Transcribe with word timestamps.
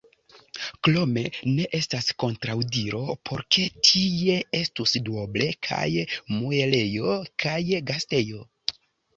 Krome 0.85 1.23
ne 1.57 1.65
estas 1.79 2.07
kontraŭdiro 2.23 3.01
por 3.29 3.43
ke 3.57 3.65
tie 3.89 4.39
estus 4.61 4.95
duoble 5.11 5.51
kaj 5.69 5.85
muelejo 6.39 7.15
kaj 7.45 7.57
gastejo. 7.93 8.45